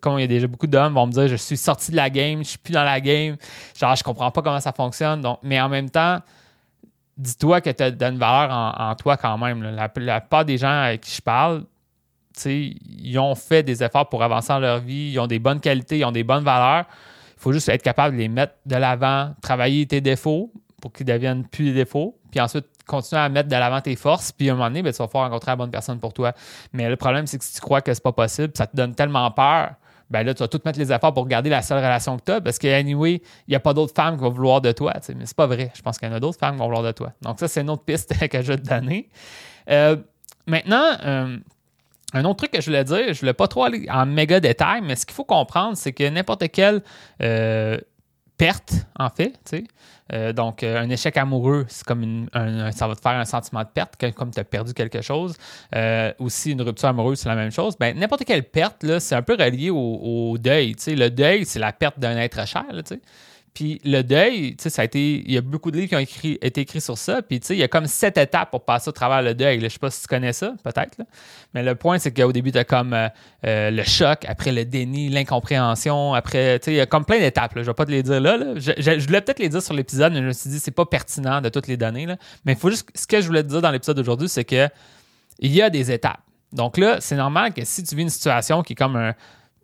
Comme 0.00 0.18
il 0.18 0.22
y 0.22 0.24
a 0.24 0.28
déjà 0.28 0.46
beaucoup 0.46 0.66
d'hommes 0.66 0.94
vont 0.94 1.06
me 1.06 1.12
dire 1.12 1.28
je 1.28 1.36
suis 1.36 1.56
sorti 1.56 1.90
de 1.90 1.96
la 1.96 2.10
game, 2.10 2.40
je 2.40 2.50
suis 2.50 2.58
plus 2.58 2.72
dans 2.72 2.84
la 2.84 3.00
game. 3.00 3.36
Genre, 3.78 3.96
je 3.96 4.04
comprends 4.04 4.30
pas 4.30 4.42
comment 4.42 4.60
ça 4.60 4.72
fonctionne. 4.72 5.22
Donc, 5.22 5.38
mais 5.42 5.60
en 5.60 5.70
même 5.70 5.88
temps, 5.88 6.20
dis-toi 7.16 7.62
que 7.62 7.70
tu 7.70 7.82
as 7.82 8.08
une 8.08 8.18
valeur 8.18 8.74
en, 8.78 8.94
toi 8.94 9.16
quand 9.16 9.38
même. 9.38 9.62
La, 9.62 9.88
plupart 9.88 10.44
des 10.44 10.58
gens 10.58 10.82
avec 10.82 11.02
qui 11.02 11.14
je 11.14 11.22
parle, 11.22 11.64
ils 12.44 13.18
ont 13.18 13.34
fait 13.34 13.62
des 13.62 13.82
efforts 13.82 14.08
pour 14.08 14.22
avancer 14.22 14.48
dans 14.48 14.58
leur 14.58 14.80
vie, 14.80 15.12
ils 15.12 15.18
ont 15.18 15.26
des 15.26 15.38
bonnes 15.38 15.60
qualités, 15.60 15.98
ils 15.98 16.04
ont 16.04 16.12
des 16.12 16.24
bonnes 16.24 16.44
valeurs. 16.44 16.84
Il 17.36 17.42
faut 17.42 17.52
juste 17.52 17.68
être 17.68 17.82
capable 17.82 18.16
de 18.16 18.22
les 18.22 18.28
mettre 18.28 18.54
de 18.64 18.76
l'avant, 18.76 19.34
travailler 19.42 19.86
tes 19.86 20.00
défauts 20.00 20.52
pour 20.80 20.92
qu'ils 20.92 21.06
deviennent 21.06 21.44
plus 21.46 21.66
des 21.66 21.74
défauts, 21.74 22.18
puis 22.30 22.40
ensuite 22.40 22.66
continuer 22.86 23.20
à 23.20 23.28
mettre 23.28 23.48
de 23.48 23.56
l'avant 23.56 23.80
tes 23.80 23.96
forces, 23.96 24.32
puis 24.32 24.48
à 24.48 24.52
un 24.52 24.56
moment 24.56 24.68
donné, 24.68 24.82
ben, 24.82 24.92
tu 24.92 24.98
vas 24.98 25.06
pouvoir 25.06 25.24
rencontrer 25.24 25.50
la 25.50 25.56
bonne 25.56 25.70
personne 25.70 25.98
pour 25.98 26.12
toi. 26.12 26.32
Mais 26.72 26.88
le 26.88 26.96
problème, 26.96 27.26
c'est 27.26 27.38
que 27.38 27.44
si 27.44 27.54
tu 27.54 27.60
crois 27.60 27.80
que 27.80 27.92
c'est 27.92 28.02
pas 28.02 28.12
possible, 28.12 28.52
ça 28.54 28.66
te 28.66 28.76
donne 28.76 28.94
tellement 28.94 29.30
peur, 29.30 29.72
ben 30.08 30.22
là, 30.22 30.34
tu 30.34 30.42
vas 30.42 30.48
tout 30.48 30.60
mettre 30.64 30.78
les 30.78 30.92
efforts 30.92 31.12
pour 31.12 31.26
garder 31.26 31.50
la 31.50 31.62
seule 31.62 31.78
relation 31.78 32.16
que 32.16 32.22
tu 32.24 32.32
as, 32.32 32.40
parce 32.40 32.58
qu'anyway, 32.58 33.22
il 33.48 33.50
n'y 33.50 33.56
a 33.56 33.60
pas 33.60 33.74
d'autres 33.74 33.94
femmes 33.94 34.16
qui 34.16 34.22
vont 34.22 34.30
vouloir 34.30 34.60
de 34.60 34.70
toi. 34.70 34.92
Mais 35.16 35.26
c'est 35.26 35.36
pas 35.36 35.46
vrai. 35.46 35.72
Je 35.74 35.82
pense 35.82 35.98
qu'il 35.98 36.08
y 36.08 36.12
en 36.12 36.14
a 36.14 36.20
d'autres 36.20 36.38
femmes 36.38 36.54
qui 36.54 36.58
vont 36.60 36.66
vouloir 36.66 36.84
de 36.84 36.92
toi. 36.92 37.12
Donc, 37.22 37.40
ça, 37.40 37.48
c'est 37.48 37.60
une 37.60 37.70
autre 37.70 37.82
piste 37.84 38.16
que 38.28 38.42
je 38.42 38.52
vais 38.52 38.58
te 38.58 38.68
donner. 38.68 39.08
Euh, 39.68 39.96
maintenant, 40.46 40.92
euh, 41.04 41.38
un 42.12 42.24
autre 42.24 42.36
truc 42.36 42.52
que 42.52 42.60
je 42.60 42.66
voulais 42.66 42.84
dire, 42.84 43.04
je 43.04 43.10
ne 43.10 43.14
voulais 43.14 43.34
pas 43.34 43.48
trop 43.48 43.64
aller 43.64 43.86
en 43.90 44.06
méga 44.06 44.40
détail, 44.40 44.80
mais 44.82 44.96
ce 44.96 45.06
qu'il 45.06 45.14
faut 45.14 45.24
comprendre, 45.24 45.76
c'est 45.76 45.92
que 45.92 46.08
n'importe 46.08 46.48
quelle 46.50 46.82
euh, 47.22 47.78
perte, 48.36 48.86
en 48.98 49.10
fait, 49.10 49.32
tu 49.32 49.58
sais, 49.58 49.64
euh, 50.12 50.32
donc, 50.32 50.62
euh, 50.62 50.80
un 50.80 50.88
échec 50.88 51.16
amoureux, 51.16 51.66
c'est 51.68 51.84
comme 51.84 52.28
un, 52.32 52.70
ça 52.70 52.86
va 52.86 52.94
te 52.94 53.00
faire 53.00 53.12
un 53.12 53.24
sentiment 53.24 53.62
de 53.62 53.68
perte, 53.68 53.94
comme 54.14 54.30
tu 54.30 54.38
as 54.38 54.44
perdu 54.44 54.72
quelque 54.72 55.02
chose. 55.02 55.34
aussi, 56.20 56.52
une 56.52 56.62
rupture 56.62 56.88
amoureuse, 56.88 57.18
c'est 57.18 57.28
la 57.28 57.34
même 57.34 57.50
chose. 57.50 57.76
Ben, 57.78 57.98
n'importe 57.98 58.24
quelle 58.24 58.44
perte, 58.44 58.84
là, 58.84 59.00
c'est 59.00 59.16
un 59.16 59.22
peu 59.22 59.34
relié 59.34 59.70
au, 59.70 59.76
au 59.76 60.38
deuil. 60.38 60.76
Le 60.86 61.08
deuil, 61.08 61.44
c'est 61.44 61.58
la 61.58 61.72
perte 61.72 61.98
d'un 61.98 62.16
être 62.18 62.46
cher. 62.46 62.66
Là, 62.70 62.82
puis 63.56 63.80
le 63.86 64.02
deuil, 64.02 64.54
tu 64.54 64.64
sais, 64.64 64.68
ça 64.68 64.82
a 64.82 64.84
été. 64.84 65.22
Il 65.24 65.32
y 65.32 65.38
a 65.38 65.40
beaucoup 65.40 65.70
de 65.70 65.78
livres 65.78 65.88
qui 65.88 65.96
ont 65.96 65.98
écrit, 65.98 66.36
été 66.42 66.60
écrits 66.60 66.82
sur 66.82 66.98
ça. 66.98 67.22
Puis 67.22 67.40
tu 67.40 67.46
sais, 67.46 67.54
il 67.56 67.58
y 67.58 67.62
a 67.62 67.68
comme 67.68 67.86
sept 67.86 68.18
étapes 68.18 68.50
pour 68.50 68.66
passer 68.66 68.90
au 68.90 68.92
travers 68.92 69.22
le 69.22 69.32
deuil. 69.32 69.62
Je 69.62 69.68
sais 69.68 69.78
pas 69.78 69.90
si 69.90 70.02
tu 70.02 70.08
connais 70.08 70.34
ça, 70.34 70.52
peut-être. 70.62 70.98
Mais 71.54 71.62
le 71.62 71.74
point, 71.74 71.98
c'est 71.98 72.12
qu'au 72.12 72.32
début, 72.32 72.52
tu 72.52 72.58
as 72.58 72.64
comme 72.64 72.92
euh, 72.92 73.08
euh, 73.46 73.70
le 73.70 73.82
choc, 73.82 74.26
après 74.28 74.52
le 74.52 74.66
déni, 74.66 75.08
l'incompréhension, 75.08 76.12
après, 76.12 76.60
il 76.66 76.74
y 76.74 76.80
a 76.80 76.84
comme 76.84 77.06
plein 77.06 77.18
d'étapes. 77.18 77.52
Je 77.56 77.62
vais 77.62 77.72
pas 77.72 77.86
te 77.86 77.90
les 77.90 78.02
dire 78.02 78.20
là. 78.20 78.36
Je, 78.56 79.06
voulais 79.06 79.22
peut-être 79.22 79.38
les 79.38 79.48
dire 79.48 79.62
sur 79.62 79.72
l'épisode, 79.72 80.12
mais 80.12 80.20
je 80.20 80.26
me 80.26 80.32
suis 80.32 80.50
dit, 80.50 80.60
c'est 80.60 80.70
pas 80.70 80.84
pertinent 80.84 81.40
de 81.40 81.48
toutes 81.48 81.66
les 81.66 81.78
données. 81.78 82.06
Mais 82.44 82.56
faut 82.56 82.68
juste. 82.68 82.90
Ce 82.94 83.06
que 83.06 83.22
je 83.22 83.26
voulais 83.26 83.42
te 83.42 83.48
dire 83.48 83.62
dans 83.62 83.70
l'épisode 83.70 83.96
d'aujourd'hui, 83.96 84.28
c'est 84.28 84.44
que 84.44 84.68
il 85.38 85.50
y 85.50 85.62
a 85.62 85.70
des 85.70 85.90
étapes. 85.90 86.20
Donc 86.52 86.76
là, 86.76 86.98
c'est 87.00 87.16
normal 87.16 87.54
que 87.54 87.64
si 87.64 87.82
tu 87.84 87.96
vis 87.96 88.02
une 88.02 88.10
situation 88.10 88.62
qui 88.62 88.74
est 88.74 88.76
comme 88.76 88.96
un, 88.96 89.14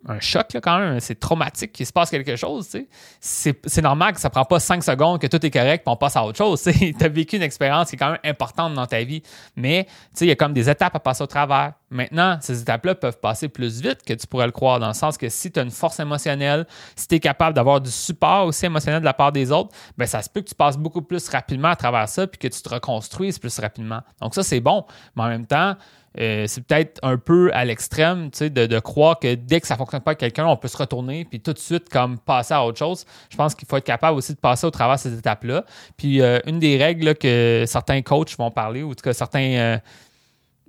un 0.07 0.19
choc 0.19 0.47
quand 0.61 0.79
même, 0.79 0.99
c'est 0.99 1.19
traumatique 1.19 1.71
qu'il 1.71 1.85
se 1.85 1.93
passe 1.93 2.09
quelque 2.09 2.35
chose. 2.35 2.77
C'est 3.19 3.81
normal 3.81 4.13
que 4.13 4.19
ça 4.19 4.29
prend 4.29 4.45
pas 4.45 4.59
cinq 4.59 4.83
secondes 4.83 5.19
que 5.19 5.27
tout 5.27 5.43
est 5.45 5.51
correct 5.51 5.83
et 5.87 5.89
on 5.89 5.95
passe 5.95 6.15
à 6.15 6.23
autre 6.23 6.37
chose. 6.37 6.61
Tu 6.73 6.95
as 6.99 7.07
vécu 7.07 7.37
une 7.37 7.43
expérience 7.43 7.89
qui 7.89 7.95
est 7.95 7.99
quand 7.99 8.11
même 8.11 8.19
importante 8.23 8.73
dans 8.73 8.85
ta 8.85 9.03
vie, 9.03 9.23
mais 9.55 9.87
il 10.19 10.27
y 10.27 10.31
a 10.31 10.35
comme 10.35 10.53
des 10.53 10.69
étapes 10.69 10.95
à 10.95 10.99
passer 10.99 11.23
au 11.23 11.27
travers. 11.27 11.73
Maintenant, 11.93 12.37
ces 12.41 12.61
étapes-là 12.61 12.95
peuvent 12.95 13.19
passer 13.19 13.47
plus 13.47 13.81
vite 13.81 13.99
que 14.05 14.13
tu 14.13 14.25
pourrais 14.27 14.47
le 14.47 14.51
croire, 14.51 14.79
dans 14.79 14.87
le 14.87 14.93
sens 14.93 15.17
que 15.17 15.29
si 15.29 15.51
tu 15.51 15.59
as 15.59 15.63
une 15.63 15.71
force 15.71 15.99
émotionnelle, 15.99 16.65
si 16.95 17.07
tu 17.07 17.15
es 17.15 17.19
capable 17.19 17.55
d'avoir 17.55 17.79
du 17.79 17.91
support 17.91 18.47
aussi 18.47 18.65
émotionnel 18.65 18.99
de 18.99 19.05
la 19.05 19.13
part 19.13 19.31
des 19.31 19.51
autres, 19.51 19.69
ben 19.97 20.05
ça 20.07 20.21
se 20.21 20.29
peut 20.29 20.41
que 20.41 20.49
tu 20.49 20.55
passes 20.55 20.77
beaucoup 20.77 21.03
plus 21.03 21.29
rapidement 21.29 21.69
à 21.69 21.75
travers 21.75 22.09
ça 22.09 22.25
puis 22.25 22.39
que 22.39 22.47
tu 22.47 22.61
te 22.61 22.69
reconstruises 22.69 23.37
plus 23.37 23.59
rapidement. 23.59 24.01
Donc 24.21 24.33
ça, 24.33 24.43
c'est 24.43 24.59
bon, 24.59 24.85
mais 25.15 25.23
en 25.23 25.27
même 25.27 25.45
temps, 25.45 25.75
euh, 26.19 26.45
c'est 26.47 26.61
peut-être 26.61 26.99
un 27.01 27.17
peu 27.17 27.49
à 27.53 27.65
l'extrême 27.65 28.29
de, 28.39 28.47
de 28.49 28.79
croire 28.79 29.19
que 29.19 29.33
dès 29.33 29.61
que 29.61 29.67
ça 29.67 29.73
ne 29.73 29.79
fonctionne 29.79 30.01
pas 30.01 30.11
avec 30.11 30.19
quelqu'un, 30.19 30.45
on 30.45 30.57
peut 30.57 30.67
se 30.67 30.77
retourner 30.77 31.25
puis 31.25 31.39
tout 31.39 31.53
de 31.53 31.59
suite 31.59 31.89
comme 31.89 32.19
passer 32.19 32.53
à 32.53 32.63
autre 32.63 32.77
chose. 32.77 33.05
Je 33.29 33.37
pense 33.37 33.55
qu'il 33.55 33.67
faut 33.67 33.77
être 33.77 33.83
capable 33.83 34.17
aussi 34.17 34.33
de 34.33 34.39
passer 34.39 34.67
au 34.67 34.71
travers 34.71 34.95
de 34.95 35.01
ces 35.01 35.17
étapes-là. 35.17 35.65
Puis 35.97 36.21
euh, 36.21 36.39
une 36.45 36.59
des 36.59 36.77
règles 36.77 37.15
que 37.15 37.63
certains 37.67 38.01
coachs 38.01 38.37
vont 38.37 38.51
parler, 38.51 38.83
ou 38.83 38.91
en 38.91 38.93
tout 38.93 39.03
cas 39.03 39.13
certains 39.13 39.53
euh, 39.55 39.77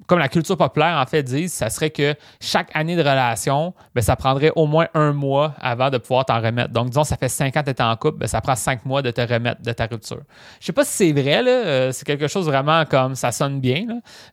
comme 0.06 0.18
la 0.18 0.28
culture 0.28 0.56
populaire 0.56 0.98
en 1.00 1.06
fait 1.06 1.22
dit, 1.22 1.48
ça 1.48 1.70
serait 1.70 1.90
que 1.90 2.14
chaque 2.40 2.70
année 2.74 2.96
de 2.96 3.00
relation, 3.00 3.74
ben, 3.94 4.02
ça 4.02 4.16
prendrait 4.16 4.52
au 4.54 4.66
moins 4.66 4.86
un 4.94 5.12
mois 5.12 5.54
avant 5.60 5.90
de 5.90 5.98
pouvoir 5.98 6.24
t'en 6.24 6.40
remettre. 6.40 6.72
Donc, 6.72 6.88
disons, 6.88 7.04
ça 7.04 7.16
fait 7.16 7.28
cinq 7.28 7.56
ans 7.56 7.62
que 7.62 7.70
tu 7.70 7.76
es 7.76 7.82
en 7.82 7.96
couple, 7.96 8.18
ben, 8.18 8.26
ça 8.26 8.40
prend 8.40 8.54
cinq 8.54 8.84
mois 8.84 9.02
de 9.02 9.10
te 9.10 9.20
remettre 9.20 9.62
de 9.62 9.72
ta 9.72 9.86
rupture. 9.86 10.22
Je 10.60 10.66
sais 10.66 10.72
pas 10.72 10.84
si 10.84 10.92
c'est 10.92 11.12
vrai, 11.12 11.42
là, 11.42 11.50
euh, 11.50 11.92
c'est 11.92 12.04
quelque 12.04 12.28
chose 12.28 12.46
vraiment 12.46 12.84
comme 12.84 13.14
ça 13.14 13.32
sonne 13.32 13.60
bien. 13.60 13.86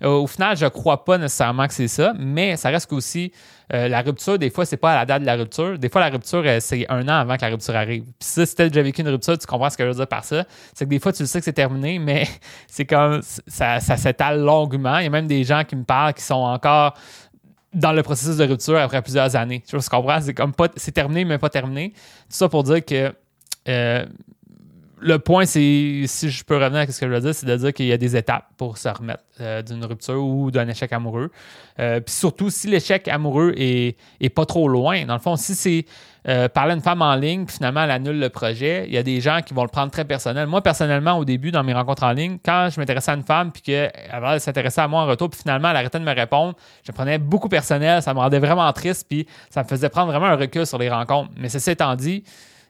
Euh, 0.03 0.09
au 0.09 0.27
final, 0.27 0.57
je 0.57 0.65
crois 0.65 1.05
pas 1.05 1.17
nécessairement 1.17 1.67
que 1.67 1.73
c'est 1.73 1.87
ça, 1.87 2.13
mais 2.17 2.57
ça 2.57 2.69
reste 2.69 2.89
qu'aussi 2.89 3.31
euh, 3.73 3.87
la 3.87 4.01
rupture, 4.01 4.37
des 4.37 4.49
fois, 4.49 4.65
c'est 4.65 4.77
pas 4.77 4.91
à 4.91 4.95
la 4.97 5.05
date 5.05 5.21
de 5.21 5.25
la 5.25 5.35
rupture. 5.35 5.79
Des 5.79 5.87
fois, 5.87 6.01
la 6.01 6.09
rupture, 6.09 6.43
c'est 6.59 6.85
un 6.89 7.07
an 7.07 7.21
avant 7.21 7.37
que 7.37 7.41
la 7.41 7.49
rupture 7.51 7.75
arrive. 7.75 8.03
Puis 8.03 8.13
ça, 8.19 8.45
si 8.45 8.53
t'as 8.53 8.67
déjà 8.67 8.81
vécu 8.81 9.01
une 9.01 9.07
rupture, 9.07 9.37
tu 9.37 9.47
comprends 9.47 9.69
ce 9.69 9.77
que 9.77 9.83
je 9.83 9.89
veux 9.89 9.95
dire 9.95 10.07
par 10.07 10.25
ça. 10.25 10.43
C'est 10.73 10.83
que 10.83 10.89
des 10.89 10.99
fois, 10.99 11.13
tu 11.13 11.23
le 11.23 11.27
sais 11.27 11.39
que 11.39 11.45
c'est 11.45 11.53
terminé, 11.53 11.97
mais 11.97 12.27
c'est 12.67 12.85
comme 12.85 13.21
ça, 13.21 13.79
ça 13.79 13.95
s'étale 13.95 14.41
longuement. 14.41 14.97
Il 14.97 15.05
y 15.05 15.07
a 15.07 15.09
même 15.09 15.27
des 15.27 15.45
gens 15.45 15.50
qui 15.63 15.75
me 15.75 15.83
parlent 15.83 16.13
qui 16.13 16.23
sont 16.23 16.35
encore 16.35 16.95
dans 17.73 17.93
le 17.93 18.03
processus 18.03 18.37
de 18.37 18.45
rupture 18.45 18.77
après 18.77 19.01
plusieurs 19.01 19.35
années. 19.35 19.63
Tu 19.65 19.77
comprends? 19.89 20.19
C'est 20.21 20.33
comme 20.33 20.53
pas 20.53 20.67
c'est 20.75 20.91
terminé, 20.91 21.25
mais 21.25 21.37
pas 21.37 21.49
terminé. 21.49 21.91
Tout 21.91 22.35
ça 22.35 22.49
pour 22.49 22.63
dire 22.63 22.83
que 22.83 23.13
euh, 23.67 24.05
le 25.01 25.19
point, 25.19 25.45
c'est, 25.45 26.03
si 26.05 26.29
je 26.29 26.43
peux 26.43 26.55
revenir 26.55 26.81
à 26.81 26.87
ce 26.87 26.99
que 26.99 27.07
je 27.07 27.11
veux 27.11 27.19
dire, 27.19 27.33
c'est 27.33 27.47
de 27.47 27.55
dire 27.55 27.73
qu'il 27.73 27.87
y 27.87 27.91
a 27.91 27.97
des 27.97 28.15
étapes 28.15 28.45
pour 28.57 28.77
se 28.77 28.87
remettre 28.87 29.23
euh, 29.41 29.61
d'une 29.61 29.83
rupture 29.83 30.23
ou 30.23 30.51
d'un 30.51 30.67
échec 30.67 30.93
amoureux. 30.93 31.31
Euh, 31.79 31.99
puis 31.99 32.13
surtout, 32.13 32.49
si 32.49 32.67
l'échec 32.67 33.07
amoureux 33.07 33.53
est, 33.57 33.95
pas 34.35 34.45
trop 34.45 34.67
loin, 34.67 35.05
dans 35.05 35.15
le 35.15 35.19
fond, 35.19 35.35
si 35.35 35.55
c'est 35.55 35.85
euh, 36.27 36.47
parler 36.47 36.73
à 36.73 36.75
une 36.75 36.81
femme 36.81 37.01
en 37.01 37.15
ligne, 37.15 37.45
puis 37.45 37.55
finalement 37.55 37.83
elle 37.83 37.91
annule 37.91 38.19
le 38.19 38.29
projet, 38.29 38.85
il 38.87 38.93
y 38.93 38.97
a 38.97 39.03
des 39.03 39.19
gens 39.21 39.39
qui 39.43 39.55
vont 39.55 39.63
le 39.63 39.69
prendre 39.69 39.91
très 39.91 40.05
personnel. 40.05 40.45
Moi, 40.47 40.61
personnellement, 40.61 41.17
au 41.17 41.25
début, 41.25 41.49
dans 41.49 41.63
mes 41.63 41.73
rencontres 41.73 42.03
en 42.03 42.11
ligne, 42.11 42.37
quand 42.45 42.69
je 42.71 42.79
m'intéressais 42.79 43.11
à 43.11 43.15
une 43.15 43.23
femme, 43.23 43.51
puis 43.51 43.63
qu'elle 43.63 43.91
s'intéressait 44.39 44.81
à 44.81 44.87
moi 44.87 45.01
en 45.01 45.07
retour, 45.07 45.31
puis 45.31 45.39
finalement 45.41 45.71
elle 45.71 45.77
arrêtait 45.77 45.99
de 45.99 46.05
me 46.05 46.13
répondre, 46.13 46.53
je 46.83 46.91
prenais 46.91 47.17
beaucoup 47.17 47.49
personnel, 47.49 48.03
ça 48.03 48.13
me 48.13 48.19
rendait 48.19 48.39
vraiment 48.39 48.71
triste, 48.71 49.07
puis 49.09 49.25
ça 49.49 49.63
me 49.63 49.67
faisait 49.67 49.89
prendre 49.89 50.11
vraiment 50.11 50.27
un 50.27 50.35
recul 50.35 50.67
sur 50.67 50.77
les 50.77 50.89
rencontres. 50.89 51.31
Mais 51.37 51.49
ceci 51.49 51.71
étant 51.71 51.95
dit, 51.95 52.23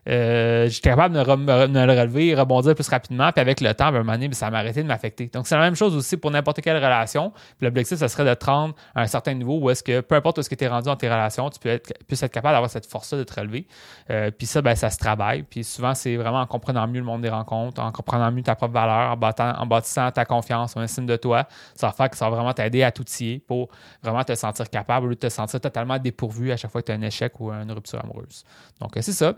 euh, 0.09 0.67
j'étais 0.67 0.89
capable 0.89 1.13
de, 1.13 1.19
le 1.19 1.99
relever, 1.99 2.33
rebondir 2.33 2.73
plus 2.73 2.87
rapidement. 2.87 3.31
Puis 3.31 3.41
avec 3.41 3.61
le 3.61 3.73
temps, 3.73 3.85
à 3.85 3.89
un 3.89 3.91
moment 3.91 4.13
donné, 4.13 4.27
ben, 4.27 4.33
ça 4.33 4.49
m'a 4.49 4.59
arrêté 4.59 4.81
de 4.81 4.87
m'affecter. 4.87 5.27
Donc, 5.27 5.47
c'est 5.47 5.55
la 5.55 5.61
même 5.61 5.75
chose 5.75 5.95
aussi 5.95 6.17
pour 6.17 6.31
n'importe 6.31 6.61
quelle 6.61 6.77
relation. 6.77 7.31
L'objectif, 7.59 7.99
ce 7.99 8.07
serait 8.07 8.25
de 8.25 8.33
te 8.33 8.45
rendre 8.45 8.75
à 8.95 9.01
un 9.01 9.07
certain 9.07 9.33
niveau 9.33 9.59
où 9.59 9.69
est-ce 9.69 9.83
que, 9.83 10.01
peu 10.01 10.15
importe 10.15 10.37
où 10.37 10.41
est-ce 10.41 10.49
que 10.49 10.55
tu 10.55 10.63
es 10.63 10.67
rendu 10.67 10.85
dans 10.85 10.95
tes 10.95 11.09
relations, 11.09 11.49
tu 11.49 11.59
peux 11.59 11.69
être, 11.69 11.93
puisses 12.07 12.23
être 12.23 12.31
capable 12.31 12.53
d'avoir 12.53 12.71
cette 12.71 12.87
force-là 12.87 13.19
de 13.19 13.23
te 13.23 13.39
relever. 13.39 13.67
Euh, 14.09 14.31
puis 14.31 14.47
ça, 14.47 14.61
ben, 14.61 14.75
ça 14.75 14.89
se 14.89 14.97
travaille. 14.97 15.43
Puis 15.43 15.63
souvent, 15.63 15.93
c'est 15.93 16.15
vraiment 16.15 16.41
en 16.41 16.47
comprenant 16.47 16.87
mieux 16.87 16.99
le 16.99 17.05
monde 17.05 17.21
des 17.21 17.29
rencontres, 17.29 17.81
en 17.81 17.91
comprenant 17.91 18.31
mieux 18.31 18.43
ta 18.43 18.55
propre 18.55 18.73
valeur, 18.73 19.11
en, 19.11 19.65
bâtissant 19.67 20.11
ta 20.11 20.25
confiance, 20.25 20.75
en 20.75 20.81
estime 20.81 21.05
de 21.05 21.15
toi. 21.15 21.47
Ça 21.75 21.87
va 21.87 21.93
faire 21.93 22.09
que 22.09 22.17
ça 22.17 22.29
va 22.29 22.35
vraiment 22.35 22.53
t'aider 22.53 22.83
à 22.83 22.91
t'outiller 22.91 23.39
pour 23.39 23.69
vraiment 24.01 24.23
te 24.23 24.33
sentir 24.33 24.69
capable 24.69 25.05
au 25.05 25.09
lieu 25.09 25.15
de 25.15 25.19
te 25.19 25.29
sentir 25.29 25.61
totalement 25.61 25.99
dépourvu 25.99 26.51
à 26.51 26.57
chaque 26.57 26.71
fois 26.71 26.81
que 26.81 26.87
tu 26.87 26.91
as 26.91 26.95
un 26.95 27.01
échec 27.01 27.39
ou 27.39 27.51
une 27.51 27.71
rupture 27.71 27.99
amoureuse. 28.03 28.43
Donc, 28.79 28.91
c'est 28.95 29.11
ça. 29.11 29.35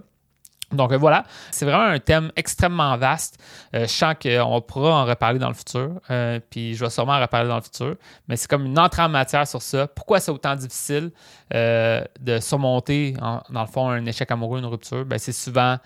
Donc 0.73 0.91
euh, 0.91 0.97
voilà, 0.97 1.23
c'est 1.51 1.65
vraiment 1.65 1.85
un 1.85 1.99
thème 1.99 2.31
extrêmement 2.35 2.97
vaste. 2.97 3.37
Euh, 3.75 3.81
je 3.81 3.91
sens 3.91 4.15
qu'on 4.21 4.61
pourra 4.61 5.03
en 5.03 5.05
reparler 5.05 5.39
dans 5.39 5.47
le 5.47 5.53
futur, 5.53 6.01
euh, 6.09 6.39
puis 6.49 6.75
je 6.75 6.83
vais 6.83 6.89
sûrement 6.89 7.13
en 7.13 7.21
reparler 7.21 7.47
dans 7.47 7.57
le 7.57 7.61
futur, 7.61 7.95
mais 8.27 8.35
c'est 8.35 8.49
comme 8.49 8.65
une 8.65 8.79
entrée 8.79 9.03
en 9.03 9.09
matière 9.09 9.47
sur 9.47 9.61
ça. 9.61 9.87
Pourquoi 9.87 10.19
c'est 10.19 10.31
autant 10.31 10.55
difficile 10.55 11.11
de 11.51 12.39
surmonter, 12.39 13.13
dans 13.49 13.61
le 13.61 13.67
fond, 13.67 13.89
un 13.89 14.05
échec 14.05 14.29
amoureux, 14.31 14.59
une 14.59 14.65
rupture? 14.65 15.05
Ben, 15.05 15.19
c'est 15.19 15.31
souvent 15.31 15.77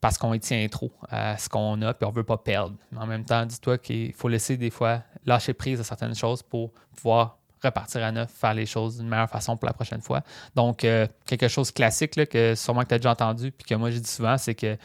parce 0.00 0.18
qu'on 0.18 0.32
y 0.34 0.40
tient 0.40 0.66
trop 0.68 0.92
à 1.08 1.36
ce 1.38 1.48
qu'on 1.48 1.80
a, 1.82 1.94
puis 1.94 2.06
on 2.06 2.10
ne 2.10 2.16
veut 2.16 2.24
pas 2.24 2.36
perdre. 2.36 2.74
Mais 2.92 2.98
en 2.98 3.06
même 3.06 3.24
temps, 3.24 3.44
dis-toi 3.44 3.78
qu'il 3.78 4.12
faut 4.12 4.28
laisser 4.28 4.56
des 4.56 4.70
fois 4.70 5.02
lâcher 5.26 5.54
prise 5.54 5.80
à 5.80 5.84
certaines 5.84 6.14
choses 6.14 6.42
pour 6.42 6.72
pouvoir 6.94 7.38
repartir 7.62 8.04
à 8.04 8.12
neuf, 8.12 8.30
faire 8.30 8.54
les 8.54 8.66
choses 8.66 8.98
d'une 8.98 9.08
meilleure 9.08 9.30
façon 9.30 9.56
pour 9.56 9.66
la 9.66 9.72
prochaine 9.72 10.00
fois. 10.00 10.22
Donc, 10.54 10.84
euh, 10.84 11.06
quelque 11.26 11.48
chose 11.48 11.70
classique 11.70 12.14
que 12.28 12.54
sûrement 12.54 12.82
que 12.82 12.88
tu 12.88 12.94
as 12.94 12.98
déjà 12.98 13.10
entendu, 13.10 13.52
puis 13.52 13.66
que 13.66 13.74
moi 13.74 13.90
je 13.90 13.98
dis 13.98 14.10
souvent, 14.10 14.38
c'est 14.38 14.54
que 14.54 14.76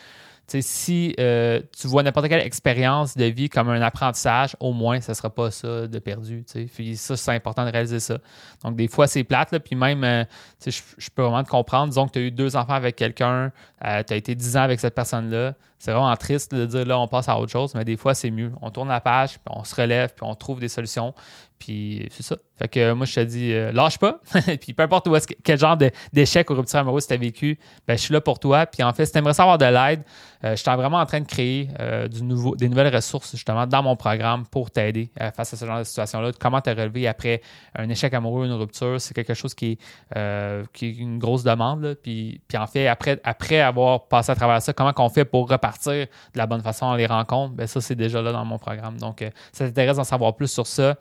si 0.60 1.16
euh, 1.20 1.62
tu 1.80 1.88
vois 1.88 2.04
n'importe 2.04 2.28
quelle 2.28 2.46
expérience 2.46 3.16
de 3.16 3.26
vie 3.26 3.50
comme 3.50 3.70
un 3.70 3.82
apprentissage, 3.82 4.56
au 4.60 4.74
moins, 4.74 5.00
ce 5.02 5.12
ne 5.12 5.16
sera 5.16 5.30
pas 5.30 5.52
ça 5.52 5.88
de 5.88 6.00
perdu. 6.00 6.46
Puis 6.76 6.98
ça, 6.98 7.16
c'est 7.16 7.32
important 7.32 7.66
de 7.66 7.72
réaliser 7.72 8.00
ça. 8.00 8.18
Donc, 8.64 8.76
des 8.76 8.88
fois, 8.88 9.08
c'est 9.08 9.24
plate. 9.24 9.58
Puis 9.60 9.76
même, 9.76 10.04
euh, 10.04 10.24
je, 10.64 10.82
je 10.98 11.10
peux 11.10 11.24
vraiment 11.24 11.44
te 11.44 11.50
comprendre. 11.50 11.88
Disons 11.88 12.08
que 12.08 12.12
tu 12.12 12.20
as 12.20 12.24
eu 12.24 12.32
deux 12.32 12.56
enfants 12.56 12.74
avec 12.74 12.96
quelqu'un, 12.96 13.52
tu 13.82 14.14
as 14.14 14.16
été 14.16 14.36
dix 14.36 14.58
ans 14.58 14.62
avec 14.62 14.80
cette 14.80 14.96
personne-là 14.96 15.54
c'est 15.84 15.92
vraiment 15.92 16.16
triste 16.16 16.56
de 16.56 16.66
dire 16.66 16.86
là, 16.86 16.98
on 16.98 17.10
passe 17.10 17.28
à 17.28 17.38
autre 17.38 17.52
chose, 17.52 17.76
mais 17.76 17.84
des 17.84 17.98
fois, 17.98 18.14
c'est 18.14 18.32
mieux. 18.32 18.54
On 18.62 18.72
tourne 18.72 18.88
la 18.88 19.02
page, 19.02 19.32
puis 19.32 19.54
on 19.54 19.66
se 19.66 19.76
relève, 19.76 20.14
puis 20.16 20.26
on 20.26 20.34
trouve 20.34 20.62
des 20.62 20.70
solutions. 20.70 21.14
Puis 21.60 22.08
c'est 22.10 22.24
ça. 22.24 22.38
Fait 22.56 22.68
que 22.68 22.94
moi, 22.94 23.08
je 23.08 23.16
te 23.16 23.20
dis, 23.22 23.52
euh, 23.52 23.72
lâche 23.72 23.98
pas. 23.98 24.20
puis 24.62 24.74
peu 24.74 24.84
importe 24.84 25.10
quel 25.44 25.58
genre 25.58 25.76
d'échec 26.12 26.50
ou 26.50 26.54
rupture 26.54 26.80
amoureuse 26.80 27.08
tu 27.08 27.14
as 27.14 27.18
vécu, 27.18 27.58
ben, 27.88 27.98
je 27.98 28.04
suis 28.04 28.14
là 28.14 28.22
pour 28.22 28.40
toi. 28.40 28.68
Puis 28.68 28.84
en 28.84 28.94
fait, 28.94 29.08
si 29.08 29.12
tu 29.12 29.18
aimerais 29.18 29.34
savoir 29.34 29.58
de 29.58 29.66
l'aide, 29.66 30.04
euh, 30.44 30.52
je 30.52 30.62
suis 30.62 30.72
vraiment 30.72 31.00
en 31.00 31.06
train 31.06 31.22
de 31.22 31.26
créer 31.26 31.70
euh, 31.80 32.08
du 32.08 32.22
nouveau, 32.22 32.56
des 32.56 32.70
nouvelles 32.70 32.94
ressources 32.94 33.32
justement 33.32 33.66
dans 33.66 33.82
mon 33.82 33.96
programme 33.96 34.46
pour 34.46 34.70
t'aider 34.70 35.10
face 35.36 35.54
à 35.54 35.58
ce 35.58 35.66
genre 35.66 35.80
de 35.80 35.84
situation-là. 35.84 36.32
Comment 36.40 36.62
te 36.62 36.70
relever 36.70 37.08
après 37.08 37.42
un 37.76 37.90
échec 37.90 38.14
amoureux, 38.14 38.44
ou 38.44 38.46
une 38.46 38.54
rupture, 38.54 39.02
c'est 39.02 39.14
quelque 39.14 39.34
chose 39.34 39.54
qui 39.54 39.78
est, 40.14 40.74
qui 40.74 40.88
est 40.88 40.98
une 40.98 41.18
grosse 41.18 41.44
demande. 41.44 41.98
Puis, 42.04 42.42
puis 42.48 42.58
en 42.58 42.68
fait, 42.68 42.88
après, 42.88 43.20
après 43.24 43.62
avoir 43.62 44.08
passé 44.08 44.32
à 44.32 44.36
travers 44.36 44.62
ça, 44.62 44.74
comment 44.74 44.94
on 44.98 45.10
fait 45.10 45.26
pour 45.26 45.50
repartir 45.50 45.94
de 45.94 46.38
la 46.38 46.46
bonne 46.46 46.62
façon 46.62 46.88
dans 46.88 46.96
les 46.96 47.08
rencontres? 47.08 47.54
Ben, 47.54 47.68
ça, 47.68 47.82
c'est 47.82 47.96
déjà 47.96 48.22
là 48.22 48.32
dans 48.32 48.46
mon 48.46 48.60
programme. 48.60 48.98
Donc, 48.98 49.24
ça 49.52 49.66
t'intéresse 49.66 49.98
d'en 49.98 50.04
savoir 50.04 50.36
plus 50.36 50.50
sur 50.50 50.68
ça, 50.68 50.98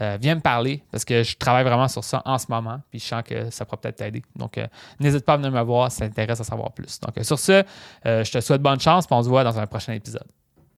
euh, 0.00 0.18
viens 0.20 0.34
me 0.34 0.40
parler 0.40 0.82
parce 0.90 1.04
que 1.04 1.22
je 1.22 1.36
travaille 1.36 1.64
vraiment 1.64 1.88
sur 1.88 2.04
ça 2.04 2.22
en 2.24 2.38
ce 2.38 2.46
moment. 2.48 2.80
Puis 2.90 3.00
je 3.00 3.04
sens 3.04 3.22
que 3.22 3.50
ça 3.50 3.64
pourrait 3.64 3.78
peut-être 3.78 3.96
t'aider. 3.96 4.22
Donc, 4.36 4.56
euh, 4.58 4.66
n'hésite 4.98 5.24
pas 5.24 5.34
à 5.34 5.36
venir 5.36 5.50
me 5.50 5.62
voir 5.62 5.90
si 5.90 5.98
ça 5.98 6.06
t'intéresse 6.06 6.40
à 6.40 6.44
savoir 6.44 6.72
plus. 6.72 7.00
Donc, 7.00 7.18
euh, 7.18 7.22
sur 7.22 7.38
ce, 7.38 7.64
je 8.04 8.30
te 8.30 8.40
souhaite 8.40 8.62
bonne 8.62 8.80
chance. 8.80 9.06
Puis 9.06 9.14
on 9.14 9.22
se 9.22 9.28
voit 9.28 9.44
dans 9.44 9.58
un 9.58 9.66
prochain 9.66 9.92
épisode. 9.92 10.26